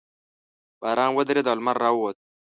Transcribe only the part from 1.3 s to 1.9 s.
او لمر